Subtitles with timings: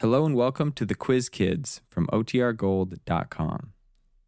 [0.00, 3.72] Hello and welcome to the Quiz Kids from OTRGold.com.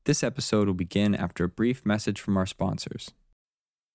[0.05, 3.13] This episode will begin after a brief message from our sponsors.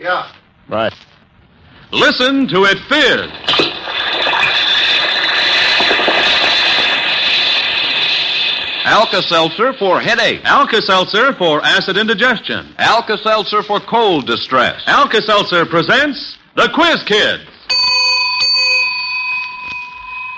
[0.00, 0.32] Yeah.
[0.68, 0.92] Right.
[1.92, 3.68] Listen to it fizz.
[8.84, 10.40] Alka-Seltzer for headache.
[10.44, 12.74] Alka-Seltzer for acid indigestion.
[12.78, 14.82] Alka-Seltzer for cold distress.
[14.86, 17.44] Alka-Seltzer presents The Quiz Kids.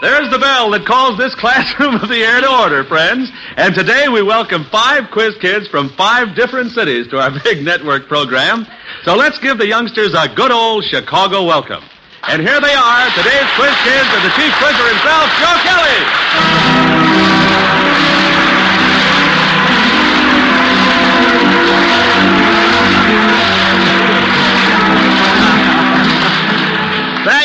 [0.01, 3.31] There's the bell that calls this classroom of the air to order, friends.
[3.57, 8.09] And today we welcome five quiz kids from five different cities to our big network
[8.09, 8.67] program.
[9.05, 11.83] So let's give the youngsters a good old Chicago welcome.
[12.29, 16.50] And here they are, today's quiz kids and the chief quizzer himself, Joe Kelly.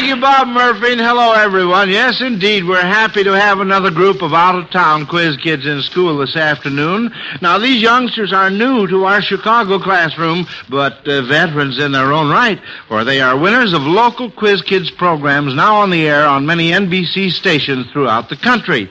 [0.06, 1.90] Thank you, Bob Murphy, and hello, everyone.
[1.90, 6.36] Yes, indeed, we're happy to have another group of out-of-town quiz kids in school this
[6.36, 7.12] afternoon.
[7.42, 12.30] Now, these youngsters are new to our Chicago classroom, but uh, veterans in their own
[12.30, 16.46] right, for they are winners of local quiz kids programs now on the air on
[16.46, 18.88] many NBC stations throughout the country.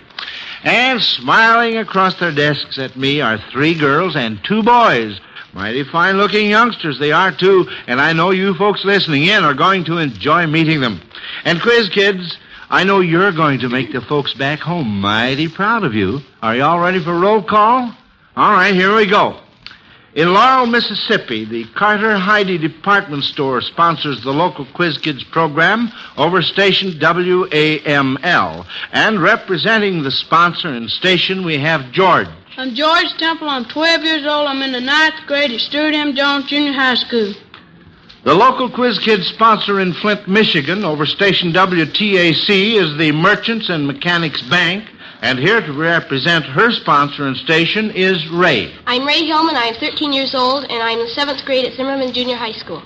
[0.64, 5.20] And smiling across their desks at me are three girls and two boys.
[5.54, 9.54] Mighty fine looking youngsters they are, too, and I know you folks listening in are
[9.54, 11.00] going to enjoy meeting them.
[11.44, 12.36] And quiz kids,
[12.70, 16.20] I know you're going to make the folks back home mighty proud of you.
[16.42, 17.94] Are you all ready for roll call?
[18.36, 19.38] All right, here we go.
[20.14, 26.42] In Laurel, Mississippi, the Carter Heidi Department Store sponsors the local Quiz Kids program over
[26.42, 28.66] station WAML.
[28.92, 32.28] And representing the sponsor and station, we have George.
[32.56, 33.48] I'm George Temple.
[33.48, 34.46] I'm 12 years old.
[34.46, 36.14] I'm in the ninth grade at Stuart M.
[36.14, 37.34] Jones Junior High School.
[38.22, 43.88] The local Quiz Kids sponsor in Flint, Michigan, over station WTAC, is the Merchants and
[43.88, 44.88] Mechanics Bank.
[45.20, 48.72] And here to represent her sponsor and station is Ray.
[48.86, 49.56] I'm Ray Hillman.
[49.56, 52.84] I am 13 years old, and I'm in seventh grade at Zimmerman Junior High School.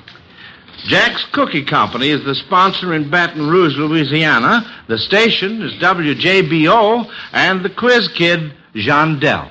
[0.86, 4.64] Jack's Cookie Company is the sponsor in Baton Rouge, Louisiana.
[4.86, 9.50] The station is WJBO, and the quiz kid, Jean Dell.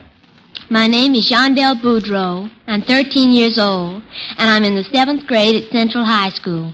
[0.69, 2.51] My name is Yondell Boudreau.
[2.67, 4.03] I'm 13 years old,
[4.37, 6.73] and I'm in the seventh grade at Central High School.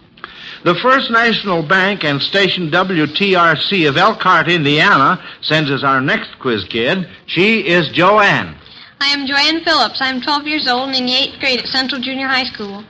[0.63, 6.63] The First National Bank and station WTRC of Elkhart, Indiana, sends us our next quiz
[6.63, 7.07] kid.
[7.27, 8.55] She is Joanne.
[8.99, 10.01] I am Joanne Phillips.
[10.01, 12.83] I'm 12 years old and in the eighth grade at Central Junior High School.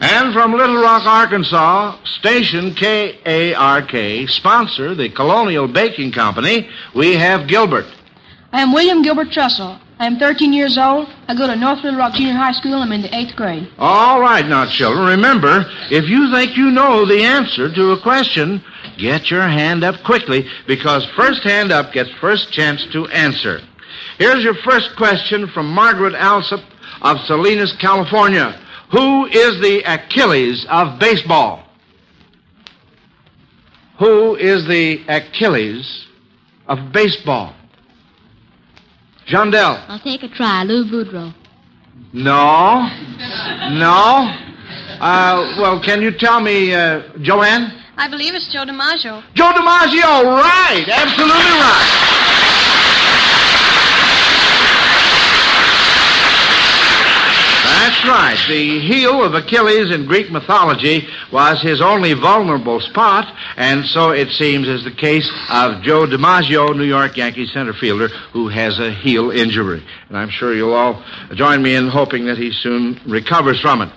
[0.00, 7.86] And from Little Rock, Arkansas, station KARK, sponsor the Colonial Baking Company, we have Gilbert.
[8.52, 9.78] I am William Gilbert Trussell.
[10.00, 11.08] I am 13 years old.
[11.28, 12.76] I go to North Little Rock Junior High School.
[12.76, 13.68] I'm in the eighth grade.
[13.78, 18.64] All right now, children, remember, if you think you know the answer to a question,
[18.96, 23.60] get your hand up quickly because first hand up gets first chance to answer.
[24.16, 26.60] Here's your first question from Margaret Alsop
[27.02, 28.58] of Salinas, California.
[28.92, 31.62] Who is the Achilles of baseball?
[33.98, 36.06] Who is the Achilles
[36.66, 37.54] of baseball?
[39.30, 39.84] John Dell.
[39.86, 40.64] I'll take a try.
[40.64, 41.32] Lou Boudreau.
[42.12, 42.90] No.
[43.78, 44.26] No.
[44.98, 47.70] Uh, well, can you tell me, uh, Joanne?
[47.96, 49.22] I believe it's Joe DiMaggio.
[49.34, 50.84] Joe DiMaggio, right.
[50.88, 52.19] Absolutely right.
[57.90, 58.48] That's right.
[58.48, 64.28] The heel of Achilles in Greek mythology was his only vulnerable spot, and so it
[64.28, 68.92] seems is the case of Joe DiMaggio, New York Yankees center fielder, who has a
[68.92, 69.84] heel injury.
[70.08, 71.02] And I'm sure you'll all
[71.34, 73.88] join me in hoping that he soon recovers from it.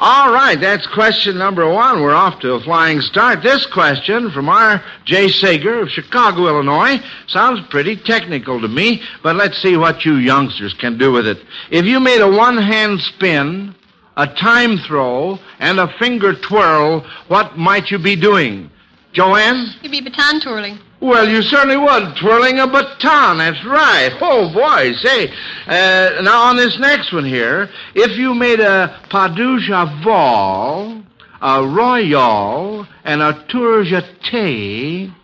[0.00, 2.02] All right, that's question number one.
[2.02, 3.42] We're off to a flying start.
[3.42, 9.34] This question from our Jay Sager of Chicago, Illinois, sounds pretty technical to me, but
[9.34, 11.38] let's see what you youngsters can do with it.
[11.72, 13.74] If you made a one-hand spin,
[14.16, 18.70] a time throw, and a finger twirl, what might you be doing?
[19.12, 19.66] Joanne?
[19.82, 20.78] You'd be baton twirling.
[21.00, 22.16] Well, you certainly would.
[22.16, 24.10] Twirling a baton, that's right.
[24.20, 25.28] Oh, boy, say.
[25.66, 31.04] Uh, now, on this next one here, if you made a pas de cheval,
[31.40, 35.14] a royal, and a tour jeté,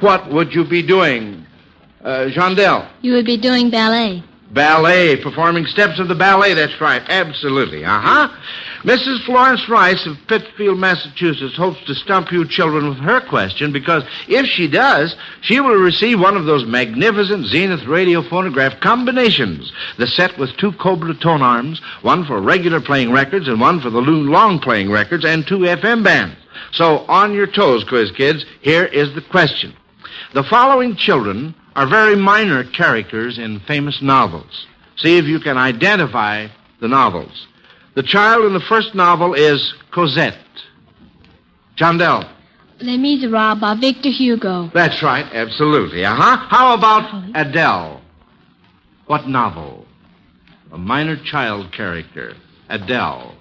[0.00, 1.46] what would you be doing?
[2.02, 2.86] Uh, Jandel.
[3.00, 4.22] You would be doing ballet.
[4.50, 7.02] Ballet, performing steps of the ballet, that's right.
[7.08, 7.82] Absolutely.
[7.84, 8.28] Uh huh.
[8.84, 9.24] Mrs.
[9.24, 14.44] Florence Rice of Pittsfield, Massachusetts hopes to stump you children with her question because if
[14.44, 19.72] she does, she will receive one of those magnificent Zenith radio phonograph combinations.
[19.96, 23.88] The set with two Cobra tone arms, one for regular playing records and one for
[23.88, 26.36] the Loon long playing records, and two FM bands.
[26.72, 29.74] So on your toes, quiz kids, here is the question.
[30.34, 34.66] The following children are very minor characters in famous novels.
[34.96, 36.48] See if you can identify
[36.80, 37.46] the novels.
[37.94, 40.38] The child in the first novel is Cosette.
[41.76, 42.28] Jandel.
[42.80, 44.70] Les Miserables by Victor Hugo.
[44.74, 46.04] That's right, absolutely.
[46.04, 46.36] Uh huh.
[46.48, 48.00] How about Adele?
[49.06, 49.86] What novel?
[50.72, 52.34] A minor child character.
[52.68, 53.34] Adele.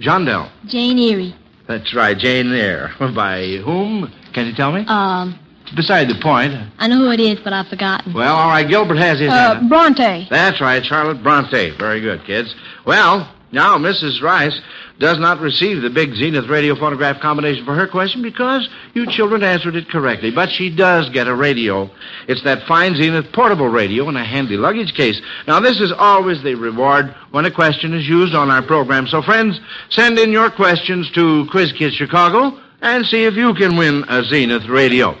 [0.00, 0.50] Jandel.
[0.66, 1.32] Jane Eyre.
[1.68, 2.90] That's right, Jane Eyre.
[3.14, 4.12] By whom?
[4.34, 4.84] Can you tell me?
[4.88, 5.38] Um,
[5.74, 6.54] Beside the point.
[6.78, 8.12] I know who it is, but I've forgotten.
[8.12, 9.30] Well, all right, Gilbert has his.
[9.30, 9.68] Uh, hand.
[9.68, 10.26] Bronte.
[10.28, 11.70] That's right, Charlotte Bronte.
[11.78, 12.54] Very good, kids.
[12.84, 14.20] Well, now Mrs.
[14.22, 14.60] Rice
[14.98, 19.42] does not receive the big Zenith radio phonograph combination for her question because you children
[19.42, 20.30] answered it correctly.
[20.30, 21.90] But she does get a radio.
[22.28, 25.20] It's that fine Zenith portable radio in a handy luggage case.
[25.48, 29.06] Now, this is always the reward when a question is used on our program.
[29.08, 29.58] So, friends,
[29.90, 34.22] send in your questions to Quiz Kids Chicago and see if you can win a
[34.24, 35.16] Zenith radio.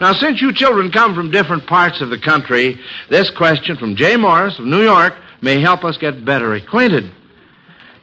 [0.00, 2.78] Now, since you children come from different parts of the country,
[3.08, 7.10] this question from Jay Morris of New York may help us get better acquainted.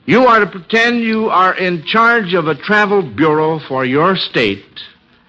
[0.06, 4.82] You are to pretend you are in charge of a travel bureau for your state,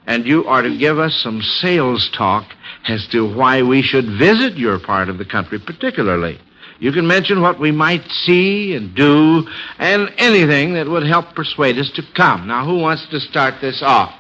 [0.07, 2.47] and you are to give us some sales talk
[2.89, 6.41] as to why we should visit your part of the country particularly.
[6.81, 9.47] You can mention what we might see and do,
[9.79, 12.47] and anything that would help persuade us to come.
[12.47, 14.13] Now, who wants to start this off?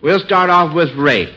[0.00, 1.34] We'll start off with Ray.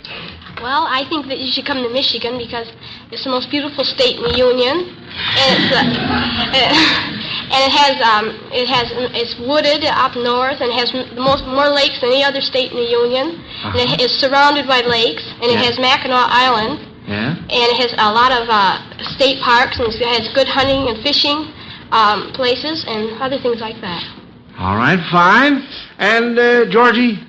[0.63, 2.71] Well, I think that you should come to Michigan because
[3.11, 5.83] it's the most beautiful state in the union, and it's uh,
[7.51, 11.67] and it has um, it has it's wooded up north and has the most more
[11.67, 13.43] lakes than any other state in the union,
[13.75, 16.79] and it is surrounded by lakes, and it has Mackinac Island,
[17.11, 17.35] Yeah?
[17.35, 18.79] and it has a lot of uh,
[19.19, 21.51] state parks, and it has good hunting and fishing
[21.91, 23.99] um, places and other things like that.
[24.57, 25.67] All right, fine.
[25.99, 27.19] And, uh, Georgie?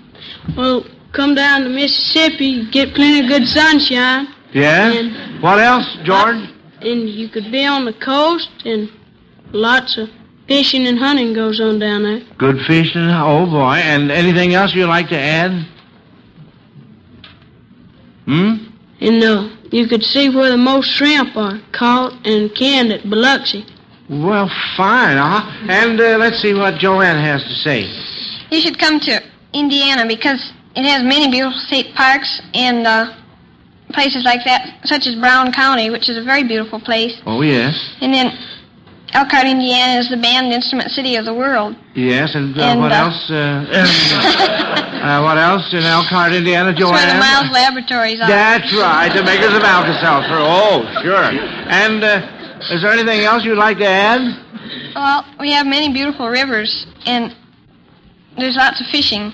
[0.56, 0.84] Well,
[1.14, 4.92] come down to Mississippi, get plenty of good sunshine, Yeah?
[4.92, 6.48] And- What else, George?
[6.82, 8.88] and you could be on the coast, and
[9.52, 10.10] lots of
[10.46, 12.20] fishing and hunting goes on down there.
[12.38, 13.08] Good fishing.
[13.10, 13.76] Oh, boy.
[13.76, 15.66] And anything else you'd like to add?
[18.26, 18.54] Hmm?
[19.00, 23.66] And uh, you could see where the most shrimp are caught and canned at Biloxi.
[24.08, 25.16] Well, fine.
[25.16, 25.50] Uh-huh.
[25.68, 27.80] And uh, let's see what Joanne has to say.
[28.50, 29.22] You should come to
[29.52, 33.14] Indiana because it has many beautiful state parks and uh,
[33.92, 37.14] places like that, such as Brown County, which is a very beautiful place.
[37.26, 37.74] Oh, yes.
[38.00, 38.36] And then
[39.14, 41.76] Elkhart, Indiana is the band instrument city of the world.
[41.94, 43.30] Yes, and, uh, And, what uh, else?
[43.30, 43.64] Uh,
[45.04, 47.20] uh, what else in Elkhart, Indiana, That's where the Joanne?
[47.20, 48.26] Miles Laboratories are.
[48.26, 50.34] That's right, the makers of Alka-Seltzer.
[50.34, 51.30] Oh, sure.
[51.70, 54.40] And uh, is there anything else you'd like to add?
[54.96, 57.32] Well, we have many beautiful rivers, and
[58.36, 59.32] there's lots of fishing.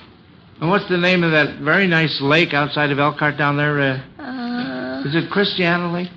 [0.61, 3.81] And what's the name of that very nice lake outside of Elkhart down there?
[3.81, 6.11] Uh, Uh, is it Christiana Lake?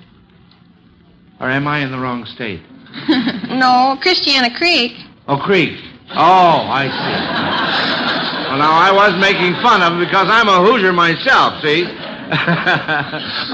[1.40, 2.60] Or am I in the wrong state?
[3.48, 4.92] no, Christiana Creek.
[5.26, 5.78] Oh, Creek.
[6.10, 8.48] Oh, I see.
[8.50, 11.84] Well, now, I was making fun of him because I'm a Hoosier myself, see?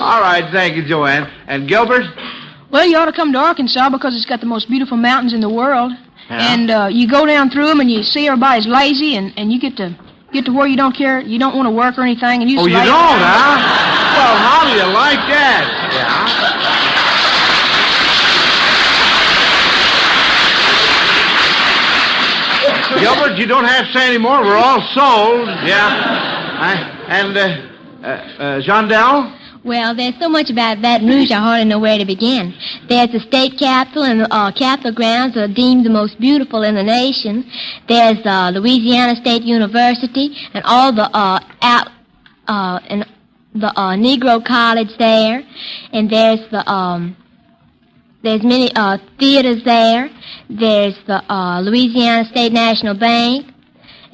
[0.02, 1.30] All right, thank you, Joanne.
[1.46, 2.04] And Gilbert?
[2.70, 5.40] Well, you ought to come to Arkansas because it's got the most beautiful mountains in
[5.40, 5.92] the world.
[6.28, 6.54] Yeah.
[6.54, 9.58] And uh, you go down through them and you see everybody's lazy and, and you
[9.60, 9.96] get to
[10.32, 12.42] get to where you don't care, you don't want to work or anything.
[12.42, 13.56] And you Oh, you don't, huh?
[14.16, 15.64] Well, how do you like that?
[15.92, 16.60] Yeah.
[23.00, 24.42] Gilbert, you don't have to say any more.
[24.42, 25.46] We're all sold.
[25.64, 25.88] Yeah.
[26.60, 26.74] I,
[27.08, 27.42] and, uh,
[28.02, 29.39] uh, uh, Jandel?
[29.62, 32.54] Well, there's so much about Baton Rouge, I hardly know where to begin.
[32.88, 36.76] There's the state capitol and the uh, capitol grounds are deemed the most beautiful in
[36.76, 37.44] the nation.
[37.86, 41.88] There's uh, Louisiana State University and all the uh, out,
[42.48, 43.04] uh, and
[43.54, 45.42] the uh, Negro College there,
[45.92, 47.14] and there's the um,
[48.22, 50.08] there's many uh, theaters there.
[50.48, 53.52] There's the uh, Louisiana State National Bank,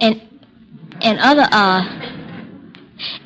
[0.00, 0.20] and
[1.02, 2.05] and other uh.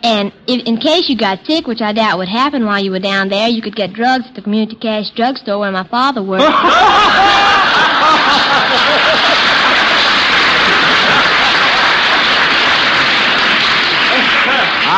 [0.03, 3.01] And if, in case you got sick, which I doubt would happen while you were
[3.01, 6.45] down there, you could get drugs at the community cash drugstore where my father worked.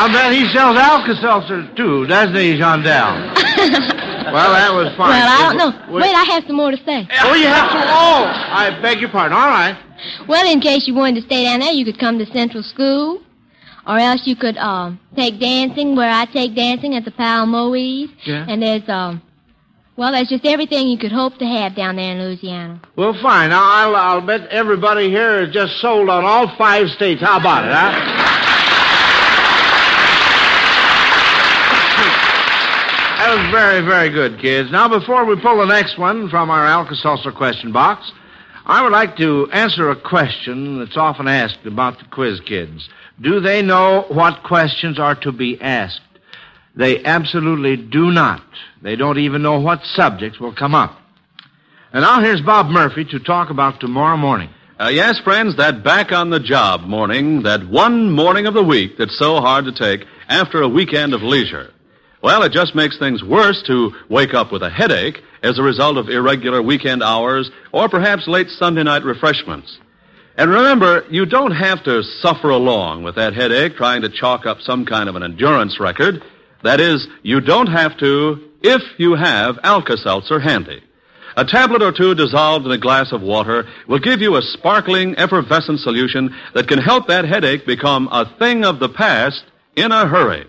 [0.03, 2.83] I'll bet he sells Alka-Seltzer, too, doesn't he, Jondell?
[4.33, 5.11] well, that was fine.
[5.11, 5.93] Well, I don't know.
[5.93, 7.07] Wait, I have some more to say.
[7.21, 7.77] Oh, you have to.
[7.77, 9.37] Oh, I beg your pardon.
[9.37, 9.77] All right.
[10.27, 13.21] Well, in case you wanted to stay down there, you could come to Central School.
[13.85, 18.09] Or else you could um, take dancing where I take dancing at the Palmoes.
[18.23, 18.45] Yeah.
[18.47, 19.21] And there's, um,
[19.97, 22.81] well, there's just everything you could hope to have down there in Louisiana.
[22.95, 23.49] Well, fine.
[23.49, 27.21] Now, I'll, I'll bet everybody here is just sold on all five states.
[27.21, 28.39] How about it, huh?
[33.19, 34.69] That was very, very good, kids.
[34.71, 38.11] Now, before we pull the next one from our Alka-Seltzer question box,
[38.65, 42.87] I would like to answer a question that's often asked about the quiz kids.
[43.19, 45.99] Do they know what questions are to be asked?
[46.75, 48.41] They absolutely do not.
[48.81, 50.97] They don't even know what subjects will come up.
[51.91, 54.49] And now here's Bob Murphy to talk about tomorrow morning.
[54.79, 58.97] Uh, yes, friends, that back on the job morning, that one morning of the week
[58.97, 61.72] that's so hard to take after a weekend of leisure.
[62.23, 65.97] Well, it just makes things worse to wake up with a headache as a result
[65.97, 69.77] of irregular weekend hours or perhaps late Sunday night refreshments.
[70.37, 74.61] And remember, you don't have to suffer along with that headache trying to chalk up
[74.61, 76.23] some kind of an endurance record.
[76.63, 80.81] That is, you don't have to if you have Alka-Seltzer handy.
[81.35, 85.13] A tablet or two dissolved in a glass of water will give you a sparkling,
[85.17, 89.43] effervescent solution that can help that headache become a thing of the past
[89.75, 90.47] in a hurry.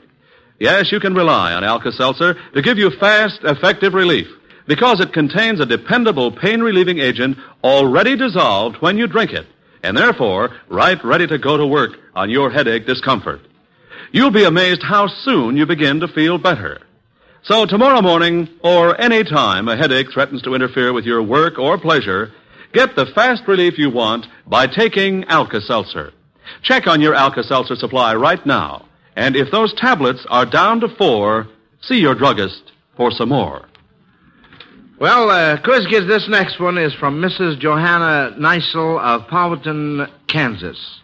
[0.58, 4.28] Yes, you can rely on Alka-Seltzer to give you fast, effective relief
[4.66, 9.46] because it contains a dependable pain-relieving agent already dissolved when you drink it
[9.82, 13.40] and therefore right ready to go to work on your headache discomfort.
[14.12, 16.80] You'll be amazed how soon you begin to feel better.
[17.42, 21.76] So tomorrow morning, or any time a headache threatens to interfere with your work or
[21.76, 22.32] pleasure,
[22.72, 26.12] get the fast relief you want by taking Alka-Seltzer.
[26.62, 28.86] Check on your Alka-Seltzer supply right now.
[29.16, 31.48] And if those tablets are down to four,
[31.82, 33.68] see your druggist for some more.
[34.98, 37.58] Well, uh, kids, this next one is from Mrs.
[37.58, 41.00] Johanna Neisel of Powhattan, Kansas.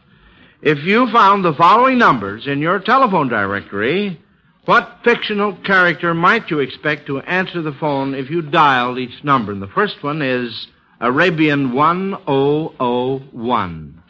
[0.63, 4.21] If you found the following numbers in your telephone directory,
[4.67, 9.53] what fictional character might you expect to answer the phone if you dialed each number?
[9.53, 10.69] And the first one is
[11.01, 14.03] Arabian 1001.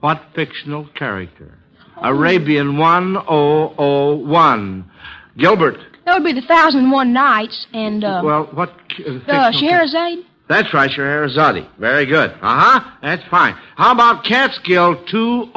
[0.00, 1.58] What fictional character?
[2.02, 4.90] Arabian 1001.
[5.36, 5.78] Gilbert.
[6.04, 8.72] That would be the Thousand and One Nights and, uh, Well, what.
[9.06, 10.24] Uh, uh, Scheherazade.
[10.48, 11.66] That's right, Scheherazade.
[11.78, 12.30] Very good.
[12.30, 12.90] Uh huh.
[13.02, 13.54] That's fine.
[13.76, 15.50] How about Catskill 2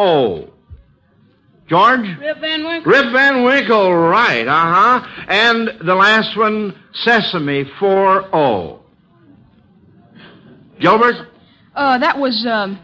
[1.70, 2.02] George?
[2.20, 2.92] Rip Van Winkle.
[2.92, 4.46] Rip Van Winkle, right.
[4.46, 5.08] Uh huh.
[5.30, 8.80] And the last one, Sesame 4
[10.82, 11.30] Gilbert?
[11.74, 12.78] Uh, that was, um,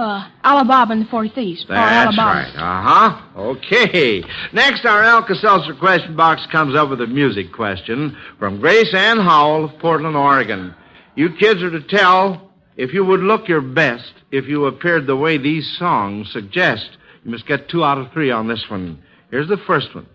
[0.00, 1.64] uh, Ali Baba and the Forty Thieves.
[1.64, 2.52] or That's right.
[2.56, 3.22] Uh huh.
[3.36, 4.22] Okay.
[4.52, 9.18] Next, our Alka Seltzer question box comes up with a music question from Grace Ann
[9.18, 10.74] Howell of Portland, Oregon.
[11.14, 15.16] You kids are to tell if you would look your best if you appeared the
[15.16, 16.88] way these songs suggest.
[17.24, 19.02] You must get two out of three on this one.
[19.30, 20.06] Here's the first one.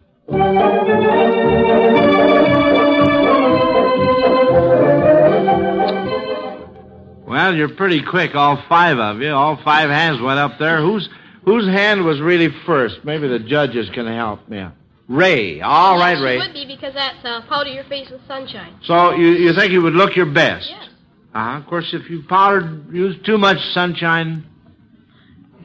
[7.35, 9.29] Well, you're pretty quick, all five of you.
[9.29, 10.79] All five hands went up there.
[10.79, 11.09] Whose
[11.43, 13.03] whose hand was really first?
[13.03, 14.65] Maybe the judges can help me.
[15.09, 15.59] Ray.
[15.59, 16.37] All right, yes, Ray.
[16.37, 18.79] It would be because that's uh, powder your face with sunshine.
[18.85, 20.69] So you, you think you would look your best?
[20.69, 20.87] Yes.
[21.33, 21.57] Uh-huh.
[21.57, 24.45] Of course, if you powdered, used too much sunshine,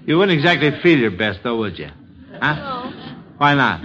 [0.07, 1.91] you wouldn't exactly feel your best, though, would you?
[2.41, 2.55] Huh?
[2.57, 2.93] No.
[3.39, 3.83] Why not?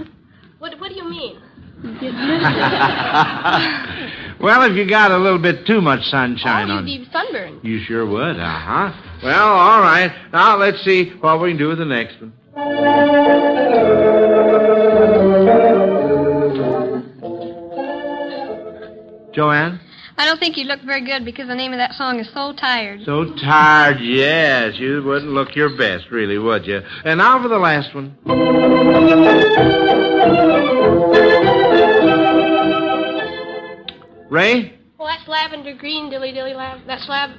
[0.58, 1.40] What What do you mean?
[4.40, 7.64] well, if you got a little bit too much sunshine oh, on you'd be sunburned.
[7.64, 8.92] You sure would, uh huh.
[9.22, 10.12] Well, all right.
[10.32, 12.32] Now let's see what we can do with the next one.
[19.34, 19.80] Joanne?
[20.18, 22.54] I don't think you look very good because the name of that song is So
[22.54, 23.02] Tired.
[23.04, 24.76] So tired, yes.
[24.78, 26.80] You wouldn't look your best, really, would you?
[27.04, 28.16] And now for the last one.
[34.30, 34.78] Ray?
[34.98, 36.80] Well, that's lavender green, dilly dilly lav.
[36.86, 37.30] That's lav.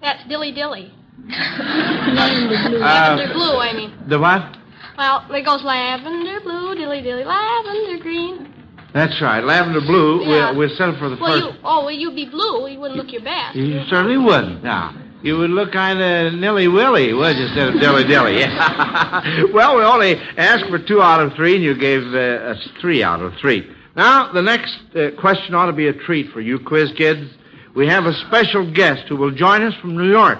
[0.00, 0.92] That's dilly dilly.
[1.28, 3.92] lavender blue, I mean.
[4.08, 4.56] The what?
[4.96, 8.48] Well, it goes lavender blue, dilly dilly, lavender green.
[8.92, 9.42] That's right.
[9.42, 10.22] Lavender blue.
[10.22, 10.50] Yeah.
[10.50, 11.44] We'll, we'll settle for the Well, first.
[11.44, 12.68] you oh, well, you'd be blue.
[12.68, 13.56] You wouldn't look your best.
[13.56, 14.62] You certainly wouldn't.
[14.62, 18.36] Now, you would look kind of nilly willy, would you, instead of dilly dilly?
[19.54, 23.02] well, we only asked for two out of three, and you gave uh, us three
[23.02, 23.66] out of three.
[23.94, 27.30] Now, the next uh, question ought to be a treat for you, quiz kids.
[27.74, 30.38] We have a special guest who will join us from New York.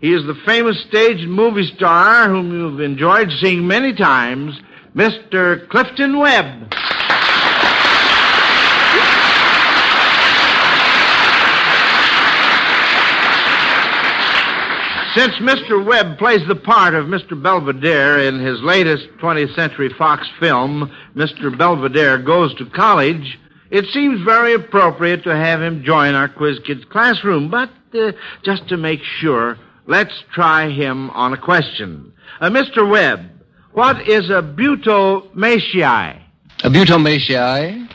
[0.00, 4.58] He is the famous stage and movie star whom you've enjoyed seeing many times,
[4.94, 5.68] Mr.
[5.68, 6.72] Clifton Webb.
[15.16, 15.82] Since Mr.
[15.82, 17.42] Webb plays the part of Mr.
[17.42, 21.56] Belvedere in his latest 20th Century Fox film, Mr.
[21.56, 23.38] Belvedere Goes to College,
[23.70, 27.48] it seems very appropriate to have him join our Quiz Kids classroom.
[27.50, 28.12] But uh,
[28.44, 29.56] just to make sure,
[29.86, 32.12] let's try him on a question.
[32.38, 32.86] Uh, Mr.
[32.86, 33.20] Webb,
[33.72, 36.20] what is a butomaceae?
[36.62, 37.90] A butomaceae?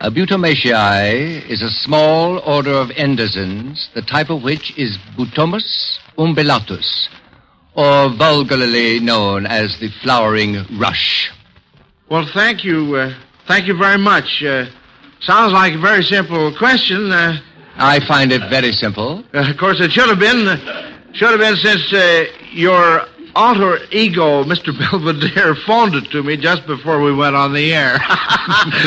[0.00, 7.08] A butomaceae is a small order of endogens, the type of which is Butomus umbellatus,
[7.74, 11.30] or vulgarly known as the flowering rush.
[12.10, 12.94] Well, thank you.
[12.96, 13.14] Uh,
[13.48, 14.42] thank you very much.
[14.42, 14.66] Uh,
[15.20, 17.10] sounds like a very simple question.
[17.10, 17.38] Uh,
[17.76, 19.24] I find it very simple.
[19.34, 20.46] uh, of course, it should have been.
[20.46, 23.02] uh, should have been since uh, your
[23.36, 24.76] alter ego, Mr.
[24.90, 27.98] Belvedere, phoned it to me just before we went on the air.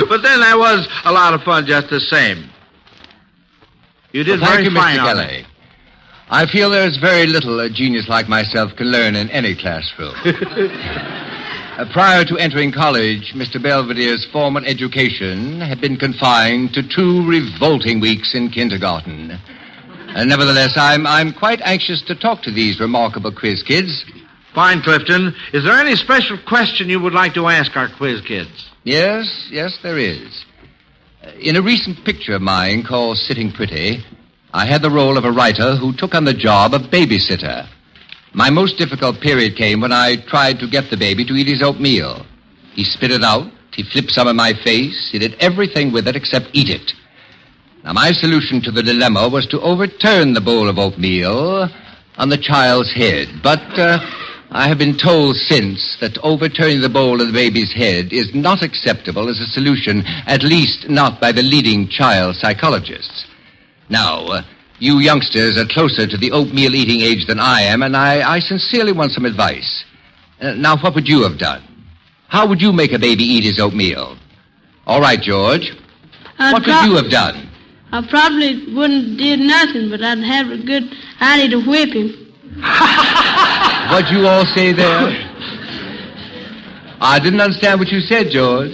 [0.10, 2.50] but then that was a lot of fun just the same.
[4.14, 5.06] You did Well, thank very you, fine Mr.
[5.06, 5.46] Kelly.
[6.30, 6.34] It.
[6.34, 10.14] I feel there is very little a genius like myself can learn in any classroom.
[11.78, 13.62] Uh, prior to entering college, Mr.
[13.62, 19.30] Belvedere's formal education had been confined to two revolting weeks in kindergarten.
[19.30, 24.04] Uh, nevertheless, I'm, I'm quite anxious to talk to these remarkable quiz kids.
[24.56, 25.36] Fine, Clifton.
[25.54, 28.72] Is there any special question you would like to ask our quiz kids?
[28.84, 30.46] Yes, yes, there is.
[31.24, 34.04] Uh, In a recent picture of mine called Sitting Pretty,
[34.58, 37.68] I had the role of a writer who took on the job of babysitter.
[38.34, 41.62] My most difficult period came when I tried to get the baby to eat his
[41.62, 42.26] oatmeal.
[42.74, 46.16] He spit it out, he flipped some in my face, he did everything with it
[46.16, 46.92] except eat it.
[47.84, 51.70] Now, my solution to the dilemma was to overturn the bowl of oatmeal
[52.18, 53.28] on the child's head.
[53.44, 54.00] But uh,
[54.50, 58.64] I have been told since that overturning the bowl of the baby's head is not
[58.64, 63.28] acceptable as a solution, at least not by the leading child psychologists.
[63.90, 64.42] Now, uh,
[64.80, 68.40] you youngsters are closer to the oatmeal eating age than I am, and I, I
[68.40, 69.86] sincerely want some advice.
[70.42, 71.64] Uh, now, what would you have done?
[72.28, 74.18] How would you make a baby eat his oatmeal?
[74.86, 75.72] All right, George.
[76.38, 77.50] I'd what prob- would you have done?
[77.92, 80.84] I probably wouldn't did nothing, but I'd have a good
[81.22, 82.34] idea to whip him.
[83.92, 85.24] What'd you all say there?
[87.00, 88.72] I didn't understand what you said, George.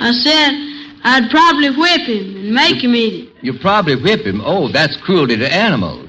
[0.00, 0.63] I said
[1.04, 3.36] I'd probably whip him and make him eat it.
[3.42, 4.40] You'd probably whip him.
[4.42, 6.08] Oh, that's cruelty to animals.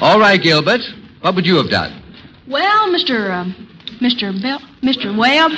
[0.00, 0.80] all right, Gilbert.
[1.20, 2.02] What would you have done?
[2.48, 3.30] Well, Mr.
[3.30, 3.68] Um,
[4.00, 4.30] Mr.
[4.40, 5.16] Bell, Mr.
[5.16, 5.50] Webb,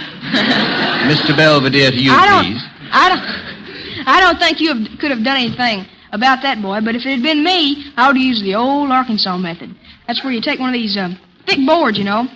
[1.04, 1.36] Mr.
[1.36, 2.62] Belvedere, to you, I don't, please.
[2.92, 6.80] I don't, I don't think you have, could have done anything about that boy.
[6.80, 9.74] But if it had been me, I would used the old Arkansas method.
[10.06, 12.28] That's where you take one of these um, thick boards, you know,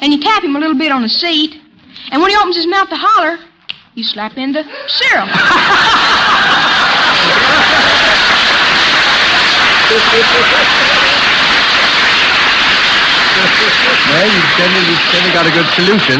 [0.00, 1.56] and you tap him a little bit on the seat,
[2.10, 3.38] and when he opens his mouth to holler,
[3.98, 5.28] you slap in the syrup.
[14.08, 16.18] Well, you've certainly, you've certainly got a good solution.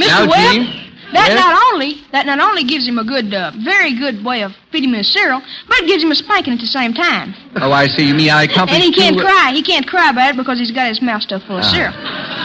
[0.00, 0.08] Mr.
[0.08, 0.64] Now, Webb, Gene,
[1.12, 1.38] that yes?
[1.38, 4.90] not only that not only gives him a good, uh, very good way of feeding
[4.90, 7.34] him his cereal, but it gives him a spanking at the same time.
[7.56, 8.06] Oh, I see.
[8.08, 9.22] You mean I accomplished And he can't two...
[9.22, 9.52] cry.
[9.54, 11.74] He can't cry about it because he's got his mouth stuffed full of Uh-huh.
[11.74, 11.94] syrup.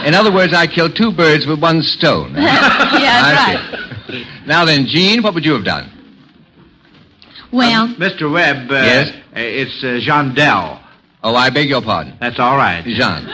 [0.06, 2.32] In other words, I killed two birds with one stone.
[2.36, 4.46] yeah, that's right.
[4.46, 5.88] Now then, Jean, what would you have done?
[7.52, 8.32] Well, Mr.
[8.32, 9.08] Webb, uh, Yes?
[9.10, 10.80] uh, it's uh, Jean Dell.
[11.22, 12.16] Oh, I beg your pardon.
[12.20, 12.82] That's all right.
[12.84, 13.26] Jean.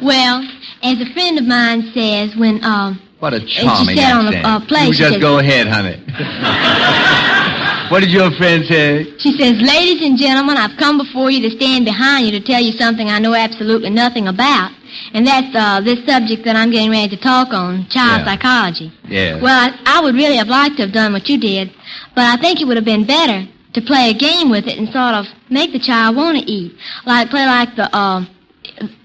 [0.02, 0.44] well,
[0.82, 4.36] as a friend of mine says, when um, What a she charming said on a-
[4.36, 4.62] accent.
[4.62, 5.96] a play, You she just said- go ahead, honey.
[7.90, 9.16] what did your friend say?
[9.18, 12.60] She says, Ladies and gentlemen, I've come before you to stand behind you to tell
[12.60, 14.70] you something I know absolutely nothing about.
[15.14, 18.24] And that's uh, this subject that I'm getting ready to talk on, child Yeah.
[18.24, 18.92] psychology.
[19.08, 19.40] Yeah.
[19.40, 21.72] Well, I, I would really have liked to have done what you did,
[22.14, 24.86] but I think it would have been better to play a game with it and
[24.88, 26.72] sort of make the child want to eat.
[27.04, 28.24] Like, play like the, uh,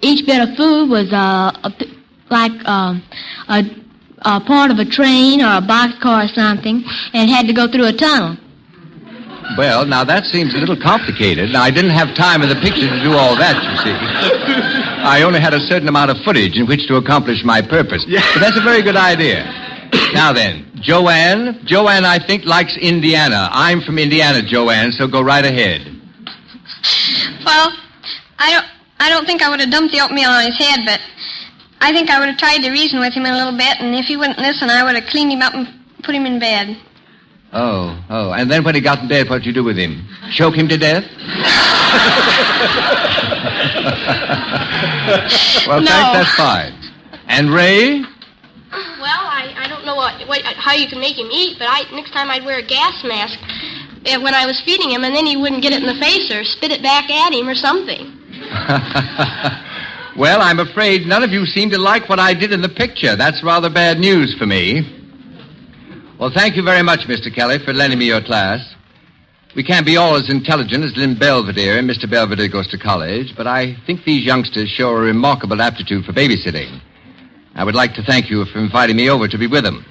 [0.01, 1.71] each bit of food was uh, a,
[2.30, 3.04] like um,
[3.49, 3.63] a,
[4.21, 7.86] a part of a train or a boxcar or something, and had to go through
[7.86, 8.38] a tunnel.
[9.57, 11.51] Well, now that seems a little complicated.
[11.51, 13.93] Now, I didn't have time in the picture to do all that, you see.
[15.03, 18.05] I only had a certain amount of footage in which to accomplish my purpose.
[18.05, 19.43] But that's a very good idea.
[20.13, 21.61] Now then, Joanne.
[21.65, 23.49] Joanne, I think, likes Indiana.
[23.51, 25.81] I'm from Indiana, Joanne, so go right ahead.
[27.45, 27.73] Well,
[28.39, 28.65] I don't,
[28.99, 30.99] I don't think I would have dumped the oatmeal on his head, but
[31.81, 34.05] I think I would have tried to reason with him a little bit, and if
[34.05, 35.67] he wouldn't listen, I would have cleaned him up and
[36.03, 36.77] put him in bed.
[37.53, 38.31] Oh, oh.
[38.31, 40.07] And then when he got in bed, what'd you do with him?
[40.31, 41.03] Choke him to death?
[45.67, 45.87] well, No.
[45.87, 46.73] thanks, that's fine.
[47.27, 47.99] And Ray?
[47.99, 48.07] Well,
[49.27, 50.13] I, I don't know what,
[50.55, 53.37] how you can make him eat, but I next time I'd wear a gas mask
[54.05, 56.31] uh, when I was feeding him, and then he wouldn't get it in the face
[56.33, 58.17] or spit it back at him or something.
[60.17, 63.15] well, I'm afraid none of you seem to like what I did in the picture.
[63.17, 64.99] That's rather bad news for me.
[66.21, 67.34] Well, thank you very much, Mr.
[67.34, 68.75] Kelly, for lending me your class.
[69.55, 72.07] We can't be all as intelligent as Lynn Belvedere and Mr.
[72.07, 76.79] Belvedere goes to college, but I think these youngsters show a remarkable aptitude for babysitting.
[77.55, 79.84] I would like to thank you for inviting me over to be with them.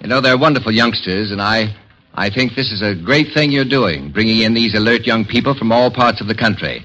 [0.00, 1.72] You know, they're wonderful youngsters, and I,
[2.14, 5.54] I think this is a great thing you're doing, bringing in these alert young people
[5.54, 6.84] from all parts of the country.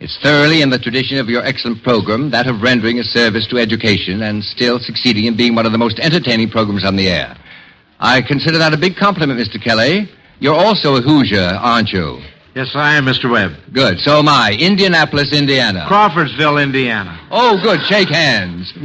[0.00, 3.56] It's thoroughly in the tradition of your excellent program, that of rendering a service to
[3.56, 7.34] education and still succeeding in being one of the most entertaining programs on the air.
[8.00, 9.62] I consider that a big compliment, Mr.
[9.62, 10.08] Kelly.
[10.40, 12.20] You're also a Hoosier, aren't you?
[12.54, 13.30] Yes, I am, Mr.
[13.30, 13.52] Webb.
[13.72, 14.00] Good.
[14.00, 14.56] So am I.
[14.58, 15.84] Indianapolis, Indiana.
[15.86, 17.20] Crawfordsville, Indiana.
[17.30, 17.80] Oh, good.
[17.82, 18.72] Shake hands.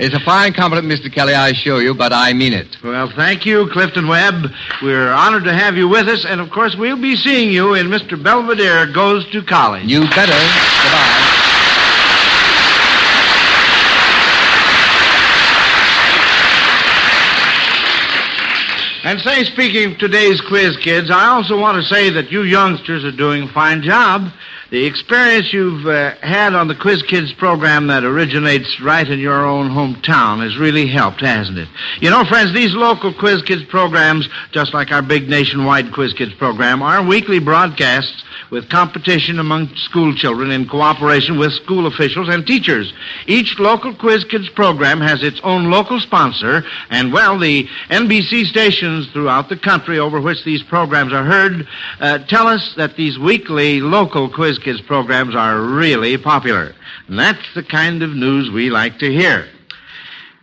[0.00, 1.12] it's a fine compliment, Mr.
[1.12, 2.76] Kelly, I assure you, but I mean it.
[2.84, 4.52] Well, thank you, Clifton Webb.
[4.80, 7.88] We're honored to have you with us, and of course, we'll be seeing you in
[7.88, 8.22] Mr.
[8.22, 9.84] Belvedere Goes to College.
[9.86, 10.32] You better.
[10.32, 11.31] Goodbye.
[19.12, 23.04] And say, speaking of today's quiz kids, I also want to say that you youngsters
[23.04, 24.32] are doing a fine job.
[24.70, 29.44] The experience you've uh, had on the Quiz Kids program that originates right in your
[29.44, 31.68] own hometown has really helped, hasn't it?
[32.00, 36.32] You know, friends, these local Quiz Kids programs, just like our big nationwide Quiz Kids
[36.32, 42.46] program, are weekly broadcasts with competition among school children in cooperation with school officials and
[42.46, 42.92] teachers.
[43.26, 49.10] Each local Quiz Kids program has its own local sponsor, and, well, the NBC stations
[49.10, 51.66] throughout the country over which these programs are heard
[51.98, 56.74] uh, tell us that these weekly local Quiz Kids programs are really popular.
[57.08, 59.46] And that's the kind of news we like to hear.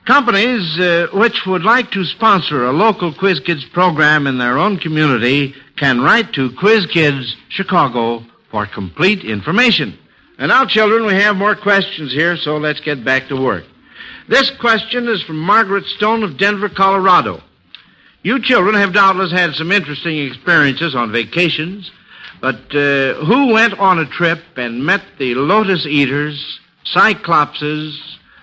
[0.05, 4.79] Companies uh, which would like to sponsor a local Quiz Kids program in their own
[4.79, 9.97] community can write to Quiz Kids Chicago for complete information.
[10.37, 13.63] And now, children, we have more questions here, so let's get back to work.
[14.27, 17.41] This question is from Margaret Stone of Denver, Colorado.
[18.23, 21.89] You children have doubtless had some interesting experiences on vacations,
[22.41, 26.59] but uh, who went on a trip and met the lotus eaters,
[26.93, 27.97] cyclopses,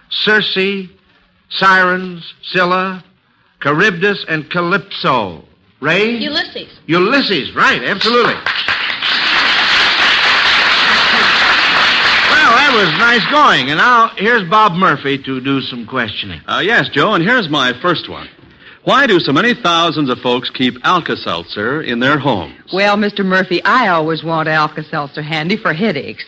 [0.09, 0.89] Circe,
[1.51, 3.05] sirens, Scylla,
[3.61, 5.45] Charybdis, and Calypso?
[5.87, 6.17] Ray?
[6.17, 6.69] Ulysses.
[6.87, 8.35] Ulysses, right, absolutely.
[12.33, 13.71] Well, that was nice going.
[13.71, 16.41] And now here's Bob Murphy to do some questioning.
[16.49, 18.29] Uh, yes, Joe, and here's my first one.
[18.83, 22.73] Why do so many thousands of folks keep Alka-Seltzer in their homes?
[22.73, 23.25] Well, Mr.
[23.25, 26.25] Murphy, I always want Alka-Seltzer handy for headaches.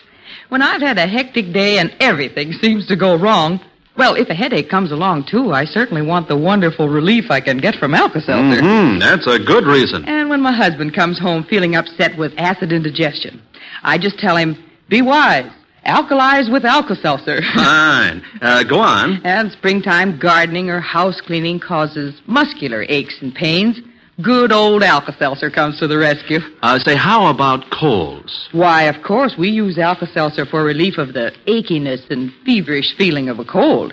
[0.50, 3.60] When I've had a hectic day and everything seems to go wrong,
[3.98, 7.58] well, if a headache comes along, too, I certainly want the wonderful relief I can
[7.58, 8.62] get from Alka-Seltzer.
[8.62, 9.00] Mm-hmm.
[9.00, 10.04] That's a good reason.
[10.04, 13.42] And when my husband comes home feeling upset with acid indigestion,
[13.82, 14.56] I just tell him,
[14.88, 15.50] be wise.
[15.84, 17.42] Alkalize with Alka-Seltzer.
[17.54, 18.22] Fine.
[18.40, 19.20] Uh, go on.
[19.24, 23.80] And springtime gardening or house cleaning causes muscular aches and pains.
[24.20, 26.40] Good old Alka-Seltzer comes to the rescue.
[26.60, 28.48] Uh, say, how about colds?
[28.50, 33.38] Why, of course, we use Alka-Seltzer for relief of the achiness and feverish feeling of
[33.38, 33.92] a cold.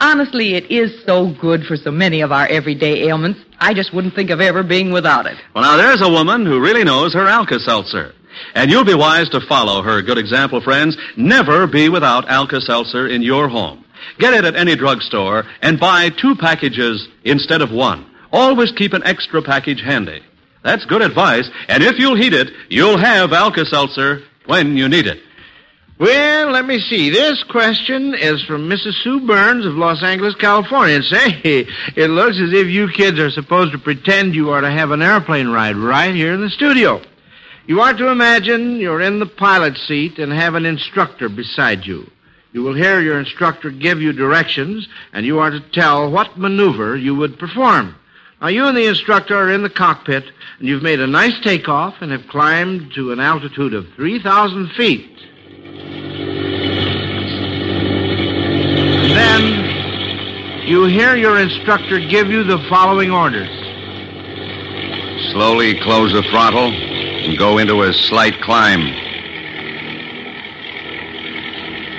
[0.00, 3.38] Honestly, it is so good for so many of our everyday ailments.
[3.58, 5.36] I just wouldn't think of ever being without it.
[5.54, 8.14] Well, now, there's a woman who really knows her Alka-Seltzer.
[8.54, 10.96] And you'll be wise to follow her good example, friends.
[11.18, 13.84] Never be without Alka-Seltzer in your home.
[14.18, 18.06] Get it at any drugstore and buy two packages instead of one.
[18.32, 20.22] Always keep an extra package handy.
[20.62, 25.20] That's good advice, and if you'll heed it, you'll have Alka-Seltzer when you need it.
[26.00, 27.10] Well, let me see.
[27.10, 29.02] This question is from Mrs.
[29.02, 30.96] Sue Burns of Los Angeles, California.
[30.96, 31.28] And say,
[31.94, 35.02] it looks as if you kids are supposed to pretend you are to have an
[35.02, 37.02] airplane ride right here in the studio.
[37.66, 42.10] You are to imagine you're in the pilot's seat and have an instructor beside you.
[42.52, 46.96] You will hear your instructor give you directions, and you are to tell what maneuver
[46.96, 47.94] you would perform.
[48.40, 50.24] Now, you and the instructor are in the cockpit,
[50.58, 55.14] and you've made a nice takeoff and have climbed to an altitude of 3,000 feet.
[59.12, 63.50] Then you hear your instructor give you the following orders.
[65.32, 68.80] Slowly close the throttle and go into a slight climb.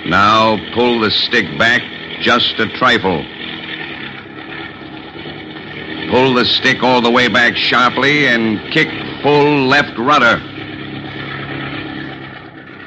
[0.09, 1.83] Now pull the stick back
[2.21, 3.23] just a trifle.
[6.11, 8.89] Pull the stick all the way back sharply and kick
[9.23, 10.39] full left rudder.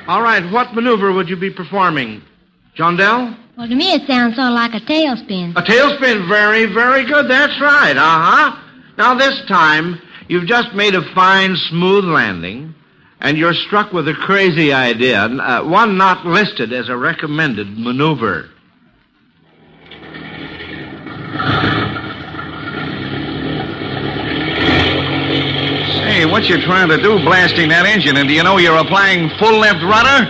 [0.07, 2.21] All right, what maneuver would you be performing?
[2.75, 3.35] John Dell?
[3.57, 5.57] Well, to me it sounds sort of like a tailspin.
[5.57, 7.31] A tailspin, very, very good.
[7.31, 7.97] That's right.
[7.97, 8.61] Uh huh.
[8.99, 12.75] Now, this time, you've just made a fine, smooth landing,
[13.21, 18.51] and you're struck with a crazy idea, uh, one not listed as a recommended maneuver.
[26.25, 28.17] Say, what you're trying to do blasting that engine?
[28.17, 30.25] And do you know you're applying full left rudder?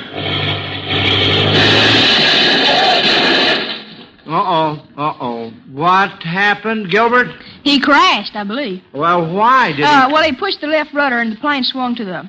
[4.26, 5.50] Uh-oh, uh-oh.
[5.70, 7.28] What happened, Gilbert?
[7.62, 8.83] He crashed, I believe.
[8.92, 10.12] Well, why did Uh, he...
[10.12, 12.28] well, he pushed the left rudder and the plane swung to the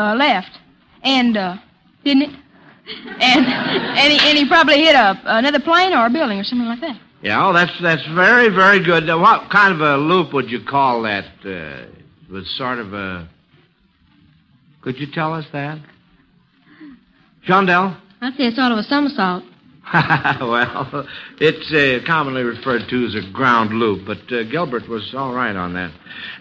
[0.00, 0.58] uh, left.
[1.02, 1.56] And, uh,
[2.04, 2.30] didn't it?
[3.20, 6.68] And, and, he, and he probably hit a, another plane or a building or something
[6.68, 6.98] like that.
[7.20, 9.08] Yeah, well, that's that's very, very good.
[9.10, 11.24] Uh, what kind of a loop would you call that?
[11.44, 11.90] Uh, it
[12.30, 13.28] was sort of a...
[14.82, 15.78] Could you tell us that?
[17.46, 17.96] Shondell?
[18.20, 19.44] I'd say it's sort of a somersault.
[20.40, 21.06] well,
[21.38, 25.54] it's uh, commonly referred to as a ground loop, but uh, Gilbert was all right
[25.54, 25.92] on that.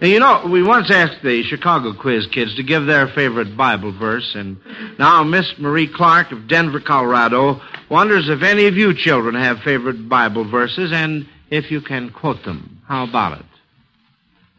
[0.01, 3.91] Now, you know, we once asked the Chicago quiz kids to give their favorite Bible
[3.97, 4.57] verse, and
[4.97, 10.07] now Miss Marie Clark of Denver, Colorado, wonders if any of you children have favorite
[10.07, 12.81] Bible verses and if you can quote them.
[12.87, 13.45] How about it?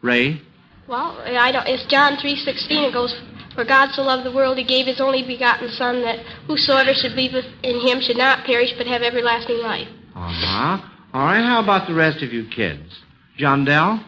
[0.03, 0.41] Ray?
[0.87, 1.67] Well, I don't.
[1.67, 2.83] It's John three sixteen.
[2.83, 3.15] It goes,
[3.55, 7.15] "For God so loved the world, He gave His only begotten Son, that whosoever should
[7.15, 10.77] believe in Him should not perish, but have everlasting life." Uh-huh.
[11.13, 12.99] All right, how about the rest of you kids?
[13.37, 14.03] John Dell?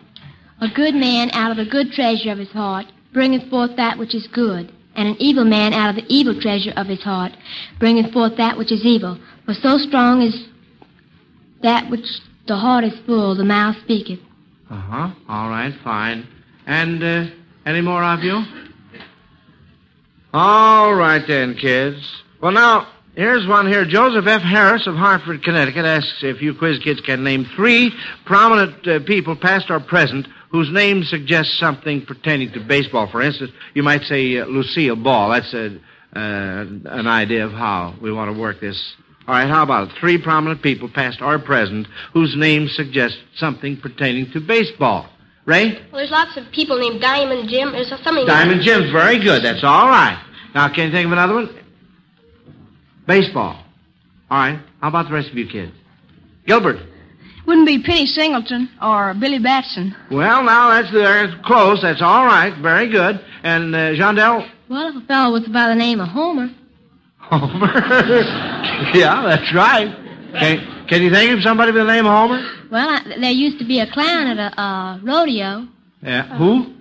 [0.61, 4.13] A good man out of the good treasure of his heart bringeth forth that which
[4.13, 7.31] is good, and an evil man out of the evil treasure of his heart
[7.79, 9.17] bringeth forth that which is evil.
[9.45, 10.47] For so strong is
[11.61, 12.05] that which
[12.47, 14.19] the heart is full, the mouth speaketh.
[14.69, 15.09] Uh-huh.
[15.27, 16.27] All right, fine.
[16.67, 17.25] And, uh,
[17.65, 18.43] any more of you?
[20.33, 21.97] All right then, kids.
[22.41, 23.85] Well, now, here's one here.
[23.85, 24.41] Joseph F.
[24.41, 27.93] Harris of Hartford, Connecticut asks if you quiz kids can name three
[28.25, 33.07] prominent uh, people, past or present, whose names suggest something pertaining to baseball.
[33.09, 35.29] For instance, you might say uh, Lucille Ball.
[35.29, 38.95] That's a, uh, an idea of how we want to work this.
[39.25, 39.95] All right, how about it?
[40.01, 45.09] Three prominent people, past or present, whose names suggest something pertaining to baseball.
[45.47, 45.71] Ray?
[45.71, 47.71] Well, there's lots of people named Diamond Jim.
[47.71, 48.25] There's something.
[48.25, 49.43] Diamond Jim's very good.
[49.43, 50.21] That's all right.
[50.53, 51.57] Now, can you think of another one?
[53.07, 53.63] Baseball.
[54.29, 54.59] All right.
[54.81, 55.71] How about the rest of you kids?
[56.45, 56.79] Gilbert.
[57.45, 59.95] Wouldn't be Penny Singleton or Billy Batson.
[60.11, 61.81] Well, now that's that's close.
[61.81, 62.53] That's all right.
[62.61, 63.23] Very good.
[63.43, 64.49] And uh, Jondell.
[64.69, 66.53] Well, if a fellow was by the name of Homer.
[67.19, 67.71] Homer.
[68.93, 69.95] yeah, that's right.
[70.37, 72.56] Can, can you think of somebody by the name of Homer?
[72.69, 75.67] Well, I, there used to be a clown at a uh, rodeo.
[76.01, 76.37] Yeah.
[76.37, 76.73] Who?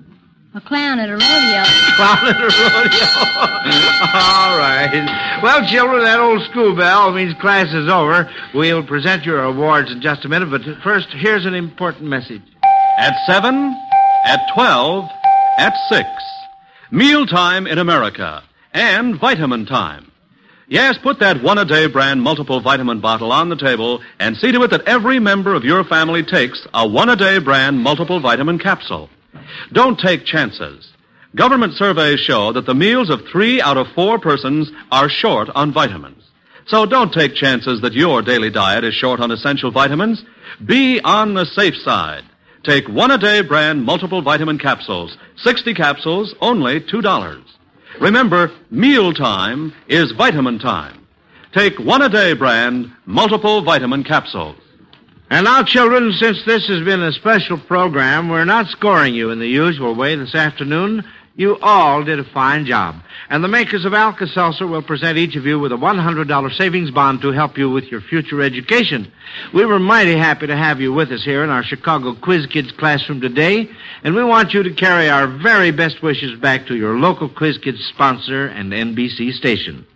[0.55, 1.65] A clown at a rodeo.
[1.97, 3.07] Clown at a rodeo.
[4.15, 5.41] All right.
[5.43, 8.31] Well, children, that old school bell means class is over.
[8.55, 12.43] We'll present your awards in just a minute, but first, here's an important message.
[12.99, 13.77] At 7,
[14.25, 15.05] at 12,
[15.59, 16.09] at 6.
[16.91, 20.11] Mealtime in America and vitamin time.
[20.69, 24.51] Yes, put that one a day brand multiple vitamin bottle on the table and see
[24.51, 28.19] to it that every member of your family takes a one a day brand multiple
[28.19, 29.09] vitamin capsule.
[29.73, 30.93] Don't take chances.
[31.37, 35.73] Government surveys show that the meals of three out of four persons are short on
[35.73, 36.25] vitamins.
[36.67, 40.25] So don't take chances that your daily diet is short on essential vitamins.
[40.65, 42.25] Be on the safe side.
[42.65, 45.17] Take one a day brand multiple vitamin capsules.
[45.37, 47.56] 60 capsules, only $2.
[48.01, 51.07] Remember, mealtime is vitamin time.
[51.53, 54.57] Take one a day brand multiple vitamin capsules.
[55.31, 59.41] And now, children, since this has been a special program, we're not scoring you in
[59.41, 61.03] the usual way this afternoon.
[61.39, 62.97] You all did a fine job.
[63.29, 67.21] And the makers of Alka-Seltzer will present each of you with a $100 savings bond
[67.21, 69.13] to help you with your future education.
[69.53, 72.73] We were mighty happy to have you with us here in our Chicago Quiz Kids
[72.73, 73.69] classroom today,
[74.03, 77.59] and we want you to carry our very best wishes back to your local Quiz
[77.59, 79.87] Kids sponsor and NBC station.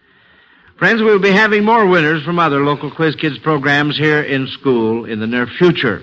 [0.78, 5.06] Friends, we'll be having more winners from other local Quiz Kids programs here in school
[5.06, 6.02] in the near future.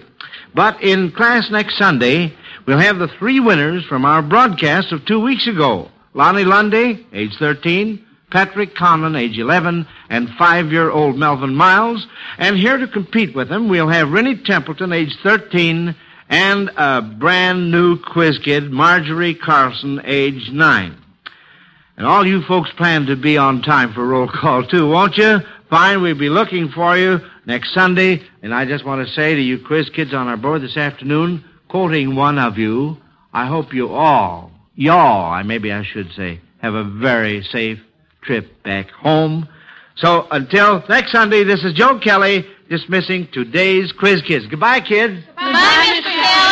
[0.55, 2.35] But in class next Sunday,
[2.67, 5.89] we'll have the three winners from our broadcast of two weeks ago.
[6.13, 12.05] Lonnie Lundy, age 13, Patrick Conlon, age 11, and five-year-old Melvin Miles.
[12.37, 15.95] And here to compete with them, we'll have Rennie Templeton, age 13,
[16.29, 20.97] and a brand new quiz kid, Marjorie Carlson, age 9.
[21.95, 25.39] And all you folks plan to be on time for roll call, too, won't you?
[25.69, 28.21] Fine, we'll be looking for you next Sunday.
[28.41, 31.43] And I just want to say to you quiz kids on our board this afternoon,
[31.69, 32.97] quoting one of you,
[33.33, 37.79] I hope you all, y'all, I maybe I should say, have a very safe
[38.21, 39.47] trip back home.
[39.95, 44.45] So until next Sunday, this is Joe Kelly dismissing today's Quiz Kids.
[44.47, 45.23] Goodbye, kids.
[45.35, 45.53] Bye,
[45.87, 46.03] Mr.
[46.03, 46.47] Kelly.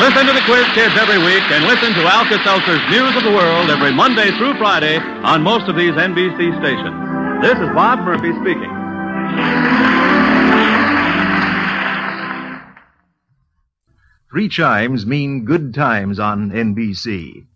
[0.00, 3.70] Listen to the Quiz Kids every week and listen to Alka-Seltzer's News of the World
[3.70, 7.21] every Monday through Friday on most of these NBC stations.
[7.42, 8.70] This is Bob Murphy speaking.
[14.30, 17.46] Three chimes mean good times on NBC.